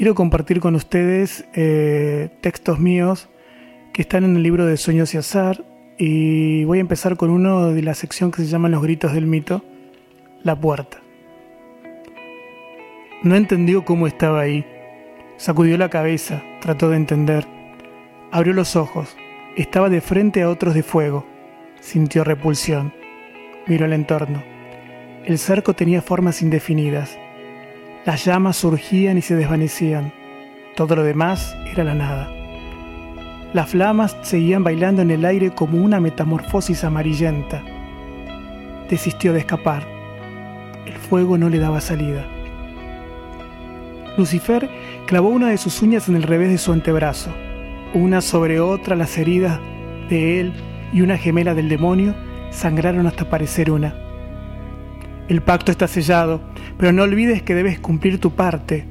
Quiero 0.00 0.14
compartir 0.14 0.60
con 0.60 0.76
ustedes 0.76 1.44
eh, 1.52 2.30
textos 2.40 2.78
míos 2.78 3.28
que 3.92 4.00
están 4.00 4.24
en 4.24 4.34
el 4.34 4.42
libro 4.42 4.64
de 4.64 4.78
Sueños 4.78 5.12
y 5.12 5.18
Azar 5.18 5.62
y 5.98 6.64
voy 6.64 6.78
a 6.78 6.80
empezar 6.80 7.18
con 7.18 7.28
uno 7.28 7.74
de 7.74 7.82
la 7.82 7.92
sección 7.92 8.30
que 8.30 8.40
se 8.40 8.48
llama 8.48 8.70
Los 8.70 8.82
gritos 8.82 9.12
del 9.12 9.26
mito, 9.26 9.62
La 10.42 10.58
puerta. 10.58 11.02
No 13.22 13.36
entendió 13.36 13.84
cómo 13.84 14.06
estaba 14.06 14.40
ahí. 14.40 14.64
Sacudió 15.36 15.76
la 15.76 15.90
cabeza, 15.90 16.42
trató 16.62 16.88
de 16.88 16.96
entender. 16.96 17.46
Abrió 18.32 18.54
los 18.54 18.76
ojos. 18.76 19.14
Estaba 19.54 19.90
de 19.90 20.00
frente 20.00 20.40
a 20.40 20.48
otros 20.48 20.72
de 20.72 20.82
fuego. 20.82 21.26
Sintió 21.80 22.24
repulsión. 22.24 22.94
Miró 23.66 23.84
el 23.84 23.92
entorno. 23.92 24.42
El 25.26 25.36
cerco 25.36 25.74
tenía 25.74 26.00
formas 26.00 26.40
indefinidas. 26.40 27.18
Las 28.06 28.24
llamas 28.24 28.56
surgían 28.56 29.18
y 29.18 29.20
se 29.22 29.36
desvanecían. 29.36 30.10
Todo 30.74 30.96
lo 30.96 31.02
demás 31.02 31.54
era 31.70 31.84
la 31.84 31.94
nada. 31.94 32.32
Las 33.52 33.68
flamas 33.68 34.16
seguían 34.22 34.64
bailando 34.64 35.02
en 35.02 35.10
el 35.10 35.22
aire 35.24 35.50
como 35.50 35.84
una 35.84 36.00
metamorfosis 36.00 36.82
amarillenta. 36.82 37.62
Desistió 38.88 39.34
de 39.34 39.40
escapar. 39.40 39.86
El 40.86 40.94
fuego 40.94 41.36
no 41.36 41.50
le 41.50 41.58
daba 41.58 41.82
salida. 41.82 42.24
Lucifer 44.16 44.70
clavó 45.06 45.28
una 45.28 45.50
de 45.50 45.58
sus 45.58 45.82
uñas 45.82 46.08
en 46.08 46.16
el 46.16 46.22
revés 46.22 46.48
de 46.48 46.58
su 46.58 46.72
antebrazo. 46.72 47.30
Una 47.92 48.22
sobre 48.22 48.60
otra 48.60 48.96
las 48.96 49.18
heridas 49.18 49.60
de 50.08 50.40
él 50.40 50.54
y 50.94 51.02
una 51.02 51.18
gemela 51.18 51.54
del 51.54 51.68
demonio 51.68 52.14
sangraron 52.50 53.06
hasta 53.06 53.28
parecer 53.28 53.70
una. 53.70 53.94
El 55.30 55.42
pacto 55.42 55.70
está 55.70 55.86
sellado, 55.86 56.40
pero 56.76 56.90
no 56.90 57.04
olvides 57.04 57.40
que 57.40 57.54
debes 57.54 57.78
cumplir 57.78 58.18
tu 58.18 58.32
parte. 58.32 58.84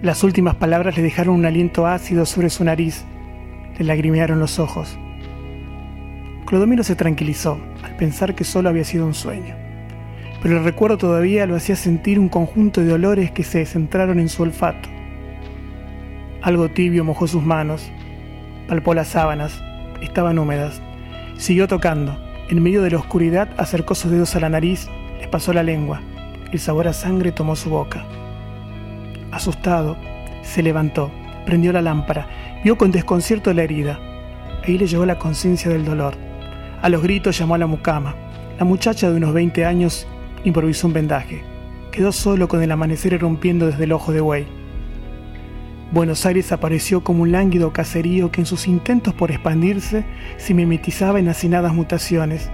Las 0.00 0.24
últimas 0.24 0.54
palabras 0.54 0.96
le 0.96 1.02
dejaron 1.02 1.34
un 1.34 1.44
aliento 1.44 1.86
ácido 1.86 2.24
sobre 2.24 2.48
su 2.48 2.64
nariz, 2.64 3.04
le 3.78 3.84
lagrimearon 3.84 4.38
los 4.38 4.58
ojos. 4.58 4.98
Clodomiro 6.46 6.82
se 6.82 6.96
tranquilizó 6.96 7.60
al 7.82 7.94
pensar 7.96 8.34
que 8.34 8.44
solo 8.44 8.70
había 8.70 8.84
sido 8.84 9.04
un 9.04 9.12
sueño, 9.12 9.54
pero 10.42 10.56
el 10.56 10.64
recuerdo 10.64 10.96
todavía 10.96 11.44
lo 11.44 11.56
hacía 11.56 11.76
sentir 11.76 12.18
un 12.18 12.30
conjunto 12.30 12.80
de 12.80 12.94
olores 12.94 13.32
que 13.32 13.42
se 13.42 13.66
centraron 13.66 14.18
en 14.18 14.30
su 14.30 14.44
olfato. 14.44 14.88
Algo 16.40 16.70
tibio 16.70 17.04
mojó 17.04 17.26
sus 17.26 17.42
manos, 17.42 17.92
palpó 18.66 18.94
las 18.94 19.08
sábanas, 19.08 19.62
estaban 20.00 20.38
húmedas, 20.38 20.80
siguió 21.36 21.68
tocando 21.68 22.23
en 22.48 22.62
medio 22.62 22.82
de 22.82 22.90
la 22.90 22.98
oscuridad 22.98 23.48
acercó 23.56 23.94
sus 23.94 24.10
dedos 24.10 24.36
a 24.36 24.40
la 24.40 24.48
nariz, 24.48 24.88
le 25.18 25.28
pasó 25.28 25.52
la 25.52 25.62
lengua. 25.62 26.02
El 26.52 26.58
sabor 26.60 26.88
a 26.88 26.92
sangre 26.92 27.32
tomó 27.32 27.56
su 27.56 27.70
boca. 27.70 28.04
Asustado, 29.32 29.96
se 30.42 30.62
levantó, 30.62 31.10
prendió 31.46 31.72
la 31.72 31.82
lámpara, 31.82 32.28
vio 32.62 32.76
con 32.76 32.92
desconcierto 32.92 33.52
la 33.52 33.62
herida. 33.62 33.98
Ahí 34.62 34.78
le 34.78 34.86
llegó 34.86 35.06
la 35.06 35.18
conciencia 35.18 35.70
del 35.70 35.84
dolor. 35.84 36.14
A 36.82 36.88
los 36.88 37.02
gritos 37.02 37.38
llamó 37.38 37.54
a 37.54 37.58
la 37.58 37.66
mucama. 37.66 38.14
La 38.58 38.64
muchacha 38.64 39.10
de 39.10 39.16
unos 39.16 39.32
20 39.32 39.64
años 39.64 40.06
improvisó 40.44 40.86
un 40.86 40.92
vendaje. 40.92 41.42
Quedó 41.90 42.12
solo 42.12 42.46
con 42.46 42.62
el 42.62 42.70
amanecer 42.70 43.14
irrumpiendo 43.14 43.66
desde 43.66 43.84
el 43.84 43.92
ojo 43.92 44.12
de 44.12 44.20
buey. 44.20 44.63
Buenos 45.92 46.26
Aires 46.26 46.50
apareció 46.50 47.04
como 47.04 47.22
un 47.22 47.32
lánguido 47.32 47.72
caserío 47.72 48.32
que 48.32 48.40
en 48.40 48.46
sus 48.46 48.66
intentos 48.66 49.14
por 49.14 49.30
expandirse 49.30 50.04
se 50.38 50.54
mimetizaba 50.54 51.20
en 51.20 51.28
hacinadas 51.28 51.72
mutaciones. 51.72 52.50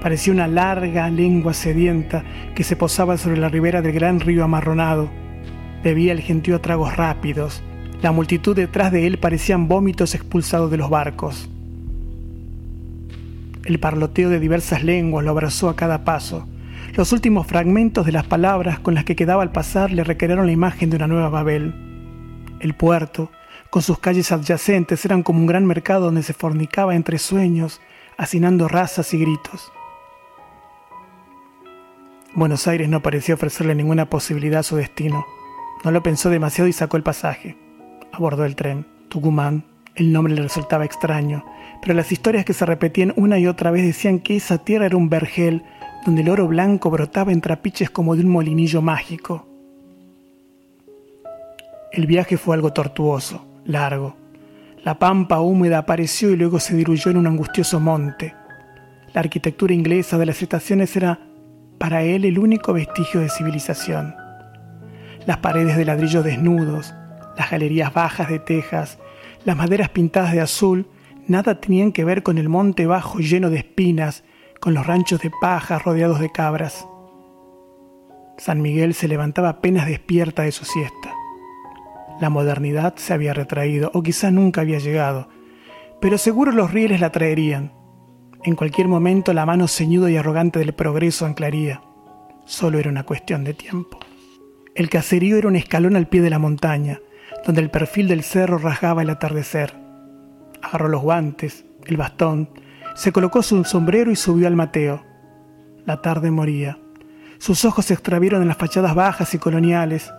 Parecía 0.00 0.32
una 0.32 0.46
larga 0.46 1.08
lengua 1.10 1.52
sedienta 1.52 2.24
que 2.54 2.64
se 2.64 2.76
posaba 2.76 3.16
sobre 3.16 3.38
la 3.38 3.48
ribera 3.48 3.82
del 3.82 3.92
gran 3.92 4.20
río 4.20 4.44
amarronado. 4.44 5.10
Bebía 5.82 6.12
el 6.12 6.20
gentío 6.20 6.56
a 6.56 6.62
tragos 6.62 6.96
rápidos. 6.96 7.62
La 8.02 8.12
multitud 8.12 8.54
detrás 8.54 8.92
de 8.92 9.06
él 9.06 9.18
parecían 9.18 9.68
vómitos 9.68 10.14
expulsados 10.14 10.70
de 10.70 10.76
los 10.76 10.90
barcos. 10.90 11.50
El 13.64 13.80
parloteo 13.80 14.28
de 14.28 14.40
diversas 14.40 14.84
lenguas 14.84 15.24
lo 15.24 15.30
abrazó 15.30 15.70
a 15.70 15.76
cada 15.76 16.04
paso. 16.04 16.46
Los 16.94 17.12
últimos 17.12 17.46
fragmentos 17.46 18.04
de 18.06 18.12
las 18.12 18.26
palabras 18.26 18.78
con 18.78 18.94
las 18.94 19.04
que 19.04 19.16
quedaba 19.16 19.42
al 19.42 19.52
pasar 19.52 19.90
le 19.90 20.04
requerieron 20.04 20.46
la 20.46 20.52
imagen 20.52 20.90
de 20.90 20.96
una 20.96 21.06
nueva 21.06 21.30
Babel. 21.30 21.93
El 22.64 22.72
puerto, 22.72 23.30
con 23.68 23.82
sus 23.82 23.98
calles 23.98 24.32
adyacentes, 24.32 25.04
eran 25.04 25.22
como 25.22 25.38
un 25.38 25.46
gran 25.46 25.66
mercado 25.66 26.06
donde 26.06 26.22
se 26.22 26.32
fornicaba 26.32 26.96
entre 26.96 27.18
sueños, 27.18 27.82
hacinando 28.16 28.68
razas 28.68 29.12
y 29.12 29.18
gritos. 29.18 29.70
Buenos 32.34 32.66
Aires 32.66 32.88
no 32.88 33.02
parecía 33.02 33.34
ofrecerle 33.34 33.74
ninguna 33.74 34.08
posibilidad 34.08 34.60
a 34.60 34.62
su 34.62 34.76
destino. 34.76 35.26
No 35.84 35.90
lo 35.90 36.02
pensó 36.02 36.30
demasiado 36.30 36.66
y 36.66 36.72
sacó 36.72 36.96
el 36.96 37.02
pasaje. 37.02 37.58
Abordó 38.12 38.46
el 38.46 38.56
tren. 38.56 38.86
Tucumán. 39.10 39.66
El 39.94 40.10
nombre 40.10 40.32
le 40.32 40.40
resultaba 40.40 40.86
extraño, 40.86 41.44
pero 41.82 41.92
las 41.92 42.12
historias 42.12 42.46
que 42.46 42.54
se 42.54 42.64
repetían 42.64 43.12
una 43.16 43.38
y 43.38 43.46
otra 43.46 43.72
vez 43.72 43.84
decían 43.84 44.20
que 44.20 44.36
esa 44.36 44.56
tierra 44.56 44.86
era 44.86 44.96
un 44.96 45.10
vergel 45.10 45.64
donde 46.06 46.22
el 46.22 46.30
oro 46.30 46.48
blanco 46.48 46.88
brotaba 46.88 47.30
en 47.30 47.42
trapiches 47.42 47.90
como 47.90 48.16
de 48.16 48.24
un 48.24 48.30
molinillo 48.30 48.80
mágico. 48.80 49.53
El 51.94 52.08
viaje 52.08 52.36
fue 52.36 52.56
algo 52.56 52.72
tortuoso, 52.72 53.46
largo. 53.64 54.16
La 54.82 54.98
pampa 54.98 55.38
húmeda 55.38 55.78
apareció 55.78 56.30
y 56.30 56.36
luego 56.36 56.58
se 56.58 56.74
diluyó 56.74 57.12
en 57.12 57.18
un 57.18 57.28
angustioso 57.28 57.78
monte. 57.78 58.34
La 59.12 59.20
arquitectura 59.20 59.74
inglesa 59.74 60.18
de 60.18 60.26
las 60.26 60.42
estaciones 60.42 60.96
era 60.96 61.20
para 61.78 62.02
él 62.02 62.24
el 62.24 62.40
único 62.40 62.72
vestigio 62.72 63.20
de 63.20 63.28
civilización. 63.28 64.12
Las 65.24 65.36
paredes 65.36 65.76
de 65.76 65.84
ladrillo 65.84 66.24
desnudos, 66.24 66.92
las 67.38 67.52
galerías 67.52 67.94
bajas 67.94 68.28
de 68.28 68.40
tejas, 68.40 68.98
las 69.44 69.56
maderas 69.56 69.90
pintadas 69.90 70.32
de 70.32 70.40
azul, 70.40 70.88
nada 71.28 71.60
tenían 71.60 71.92
que 71.92 72.04
ver 72.04 72.24
con 72.24 72.38
el 72.38 72.48
monte 72.48 72.86
bajo 72.86 73.20
lleno 73.20 73.50
de 73.50 73.58
espinas, 73.58 74.24
con 74.58 74.74
los 74.74 74.84
ranchos 74.84 75.20
de 75.20 75.30
paja 75.40 75.78
rodeados 75.78 76.18
de 76.18 76.32
cabras. 76.32 76.88
San 78.36 78.62
Miguel 78.62 78.94
se 78.94 79.06
levantaba 79.06 79.48
apenas 79.50 79.86
despierta 79.86 80.42
de 80.42 80.50
su 80.50 80.64
siesta. 80.64 81.03
La 82.20 82.30
modernidad 82.30 82.94
se 82.96 83.12
había 83.12 83.34
retraído, 83.34 83.90
o 83.94 84.02
quizá 84.02 84.30
nunca 84.30 84.60
había 84.60 84.78
llegado, 84.78 85.28
pero 86.00 86.18
seguro 86.18 86.52
los 86.52 86.72
rieles 86.72 87.00
la 87.00 87.10
traerían. 87.10 87.72
En 88.44 88.56
cualquier 88.56 88.88
momento 88.88 89.32
la 89.32 89.46
mano 89.46 89.68
ceñuda 89.68 90.10
y 90.10 90.16
arrogante 90.16 90.58
del 90.58 90.74
progreso 90.74 91.26
anclaría. 91.26 91.82
Solo 92.44 92.78
era 92.78 92.90
una 92.90 93.04
cuestión 93.04 93.42
de 93.42 93.54
tiempo. 93.54 93.98
El 94.74 94.90
caserío 94.90 95.36
era 95.36 95.48
un 95.48 95.56
escalón 95.56 95.96
al 95.96 96.08
pie 96.08 96.20
de 96.20 96.30
la 96.30 96.38
montaña, 96.38 97.00
donde 97.46 97.62
el 97.62 97.70
perfil 97.70 98.08
del 98.08 98.22
cerro 98.22 98.58
rasgaba 98.58 99.02
el 99.02 99.10
atardecer. 99.10 99.74
Agarró 100.62 100.88
los 100.88 101.02
guantes, 101.02 101.64
el 101.86 101.96
bastón, 101.96 102.50
se 102.94 103.12
colocó 103.12 103.42
su 103.42 103.64
sombrero 103.64 104.10
y 104.10 104.16
subió 104.16 104.46
al 104.46 104.56
Mateo. 104.56 105.02
La 105.84 106.00
tarde 106.00 106.30
moría. 106.30 106.78
Sus 107.38 107.64
ojos 107.64 107.86
se 107.86 107.94
extravieron 107.94 108.42
en 108.42 108.48
las 108.48 108.56
fachadas 108.56 108.94
bajas 108.94 109.34
y 109.34 109.38
coloniales, 109.38 110.12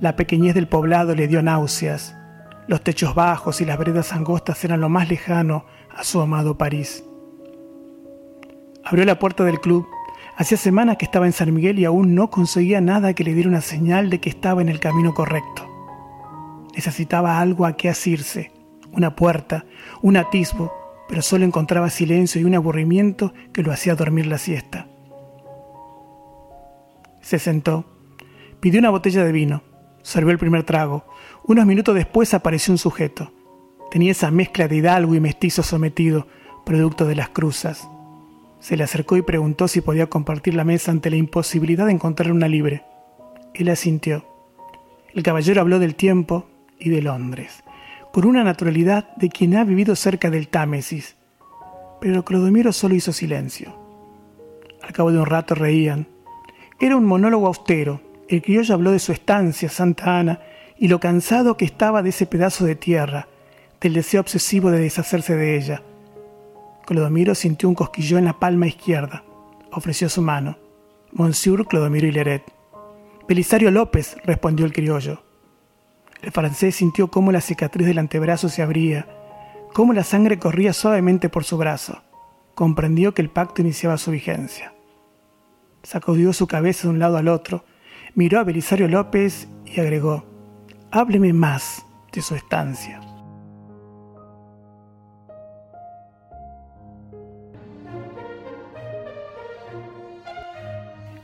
la 0.00 0.16
pequeñez 0.16 0.54
del 0.54 0.68
poblado 0.68 1.14
le 1.14 1.28
dio 1.28 1.42
náuseas. 1.42 2.16
Los 2.66 2.82
techos 2.82 3.14
bajos 3.14 3.60
y 3.60 3.64
las 3.64 3.78
veredas 3.78 4.12
angostas 4.12 4.64
eran 4.64 4.80
lo 4.80 4.88
más 4.88 5.08
lejano 5.08 5.66
a 5.90 6.04
su 6.04 6.20
amado 6.20 6.56
París. 6.56 7.04
Abrió 8.84 9.04
la 9.04 9.18
puerta 9.18 9.44
del 9.44 9.60
club. 9.60 9.86
Hacía 10.36 10.58
semanas 10.58 10.96
que 10.96 11.04
estaba 11.04 11.26
en 11.26 11.32
San 11.32 11.54
Miguel 11.54 11.78
y 11.78 11.84
aún 11.84 12.14
no 12.14 12.30
conseguía 12.30 12.80
nada 12.80 13.14
que 13.14 13.24
le 13.24 13.34
diera 13.34 13.48
una 13.48 13.60
señal 13.60 14.10
de 14.10 14.20
que 14.20 14.30
estaba 14.30 14.62
en 14.62 14.68
el 14.68 14.80
camino 14.80 15.14
correcto. 15.14 15.70
Necesitaba 16.74 17.38
algo 17.38 17.66
a 17.66 17.76
qué 17.76 17.88
asirse, 17.88 18.50
una 18.92 19.14
puerta, 19.14 19.64
un 20.02 20.16
atisbo, 20.16 20.72
pero 21.08 21.22
solo 21.22 21.44
encontraba 21.44 21.88
silencio 21.88 22.40
y 22.40 22.44
un 22.44 22.54
aburrimiento 22.56 23.32
que 23.52 23.62
lo 23.62 23.70
hacía 23.70 23.94
dormir 23.94 24.26
la 24.26 24.38
siesta. 24.38 24.88
Se 27.20 27.38
sentó 27.38 27.94
Pidió 28.64 28.80
una 28.80 28.88
botella 28.88 29.22
de 29.26 29.30
vino. 29.30 29.62
Sirvió 30.04 30.32
el 30.32 30.38
primer 30.38 30.64
trago. 30.64 31.04
Unos 31.44 31.64
minutos 31.64 31.94
después 31.94 32.34
apareció 32.34 32.72
un 32.72 32.78
sujeto. 32.78 33.32
Tenía 33.90 34.12
esa 34.12 34.30
mezcla 34.30 34.68
de 34.68 34.76
hidalgo 34.76 35.14
y 35.14 35.20
mestizo 35.20 35.62
sometido, 35.62 36.28
producto 36.66 37.06
de 37.06 37.16
las 37.16 37.30
cruzas. 37.30 37.88
Se 38.60 38.76
le 38.76 38.84
acercó 38.84 39.16
y 39.16 39.22
preguntó 39.22 39.66
si 39.66 39.80
podía 39.80 40.08
compartir 40.08 40.54
la 40.54 40.64
mesa 40.64 40.90
ante 40.90 41.08
la 41.08 41.16
imposibilidad 41.16 41.86
de 41.86 41.92
encontrar 41.92 42.32
una 42.32 42.48
libre. 42.48 42.84
Él 43.54 43.70
asintió. 43.70 44.26
El 45.14 45.22
caballero 45.22 45.62
habló 45.62 45.78
del 45.78 45.94
tiempo 45.94 46.46
y 46.78 46.90
de 46.90 47.00
Londres, 47.00 47.64
con 48.12 48.26
una 48.26 48.44
naturalidad 48.44 49.16
de 49.16 49.30
quien 49.30 49.56
ha 49.56 49.64
vivido 49.64 49.96
cerca 49.96 50.28
del 50.28 50.48
Támesis. 50.48 51.16
Pero 52.00 52.26
Clodomiro 52.26 52.72
solo 52.72 52.94
hizo 52.94 53.12
silencio. 53.12 53.74
Al 54.82 54.92
cabo 54.92 55.12
de 55.12 55.18
un 55.18 55.26
rato 55.26 55.54
reían. 55.54 56.08
Era 56.78 56.96
un 56.96 57.06
monólogo 57.06 57.46
austero. 57.46 58.02
El 58.28 58.42
criollo 58.42 58.74
habló 58.74 58.90
de 58.90 58.98
su 58.98 59.12
estancia, 59.12 59.68
Santa 59.68 60.18
Ana, 60.18 60.40
y 60.78 60.88
lo 60.88 61.00
cansado 61.00 61.56
que 61.56 61.64
estaba 61.64 62.02
de 62.02 62.10
ese 62.10 62.26
pedazo 62.26 62.64
de 62.64 62.74
tierra, 62.74 63.28
del 63.80 63.94
deseo 63.94 64.20
obsesivo 64.20 64.70
de 64.70 64.80
deshacerse 64.80 65.36
de 65.36 65.56
ella. 65.56 65.82
Clodomiro 66.86 67.34
sintió 67.34 67.68
un 67.68 67.74
cosquillo 67.74 68.18
en 68.18 68.24
la 68.24 68.38
palma 68.38 68.66
izquierda. 68.66 69.24
Ofreció 69.72 70.08
su 70.08 70.22
mano. 70.22 70.56
Monsieur 71.12 71.66
Clodomiro 71.66 72.06
Hileret. 72.06 72.42
Belisario 73.28 73.70
López, 73.70 74.16
respondió 74.24 74.66
el 74.66 74.72
criollo. 74.72 75.22
El 76.22 76.30
francés 76.32 76.76
sintió 76.76 77.08
cómo 77.08 77.32
la 77.32 77.40
cicatriz 77.40 77.86
del 77.86 77.98
antebrazo 77.98 78.48
se 78.48 78.62
abría, 78.62 79.06
cómo 79.72 79.92
la 79.92 80.04
sangre 80.04 80.38
corría 80.38 80.72
suavemente 80.72 81.28
por 81.28 81.44
su 81.44 81.56
brazo. 81.56 82.02
Comprendió 82.54 83.14
que 83.14 83.22
el 83.22 83.30
pacto 83.30 83.62
iniciaba 83.62 83.98
su 83.98 84.10
vigencia. 84.10 84.72
Sacudió 85.82 86.32
su 86.32 86.46
cabeza 86.46 86.88
de 86.88 86.94
un 86.94 86.98
lado 86.98 87.16
al 87.16 87.28
otro, 87.28 87.64
miró 88.14 88.38
a 88.40 88.44
Belisario 88.44 88.88
López 88.88 89.48
y 89.66 89.80
agregó, 89.80 90.24
hábleme 90.90 91.32
más 91.32 91.84
de 92.12 92.22
su 92.22 92.34
estancia. 92.34 93.00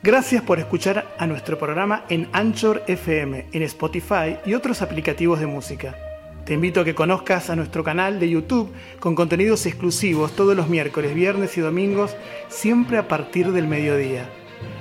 Gracias 0.03 0.41
por 0.41 0.57
escuchar 0.57 1.05
a 1.19 1.27
nuestro 1.27 1.59
programa 1.59 2.05
en 2.09 2.27
Anchor 2.33 2.83
FM, 2.87 3.49
en 3.51 3.61
Spotify 3.61 4.37
y 4.45 4.55
otros 4.55 4.81
aplicativos 4.81 5.39
de 5.39 5.45
música. 5.45 5.95
Te 6.43 6.55
invito 6.55 6.81
a 6.81 6.83
que 6.83 6.95
conozcas 6.95 7.51
a 7.51 7.55
nuestro 7.55 7.83
canal 7.83 8.19
de 8.19 8.27
YouTube 8.27 8.73
con 8.99 9.13
contenidos 9.13 9.67
exclusivos 9.67 10.35
todos 10.35 10.55
los 10.55 10.67
miércoles, 10.67 11.13
viernes 11.13 11.55
y 11.55 11.61
domingos, 11.61 12.17
siempre 12.49 12.97
a 12.97 13.07
partir 13.07 13.51
del 13.51 13.67
mediodía. 13.67 14.27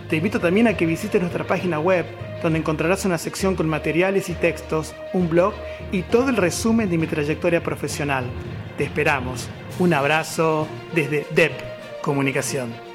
Te 0.08 0.16
invito 0.16 0.40
también 0.40 0.66
a 0.66 0.76
que 0.76 0.86
visites 0.86 1.20
nuestra 1.20 1.46
página 1.46 1.78
web, 1.78 2.04
donde 2.42 2.58
encontrarás 2.58 3.04
una 3.04 3.18
sección 3.18 3.54
con 3.54 3.68
materiales 3.68 4.28
y 4.28 4.34
textos, 4.34 4.94
un 5.12 5.28
blog 5.28 5.54
y 5.92 6.02
todo 6.02 6.30
el 6.30 6.36
resumen 6.36 6.90
de 6.90 6.98
mi 6.98 7.06
trayectoria 7.06 7.62
profesional. 7.62 8.24
Te 8.76 8.84
esperamos. 8.84 9.48
Un 9.78 9.94
abrazo 9.94 10.66
desde 10.94 11.26
DEP 11.30 11.52
Comunicación. 12.02 12.89